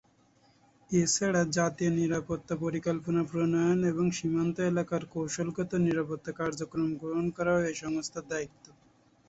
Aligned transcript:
এছাড়া 0.89 1.41
জাতীয় 1.57 1.91
নিরাপত্তা 1.99 2.55
পরিকল্পনা 2.57 3.21
প্রণয়ন 3.23 3.79
এবং 3.91 4.05
সীমান্ত 4.17 4.55
এলাকার 4.71 5.03
কৌশলগত 5.13 5.71
নিরাপত্তা 5.85 6.31
কার্যক্রম 6.39 6.89
গ্রহণ 7.01 7.25
করাও 7.37 7.59
এই 7.63 7.75
সংস্থার 7.83 8.25
দায়িত্ব। 8.31 8.65